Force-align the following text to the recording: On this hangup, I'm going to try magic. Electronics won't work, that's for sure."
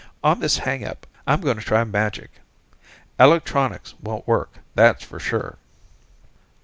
On 0.23 0.39
this 0.39 0.57
hangup, 0.61 1.05
I'm 1.27 1.41
going 1.41 1.57
to 1.59 1.63
try 1.63 1.83
magic. 1.83 2.31
Electronics 3.19 3.93
won't 4.01 4.27
work, 4.27 4.55
that's 4.73 5.03
for 5.03 5.19
sure." 5.19 5.59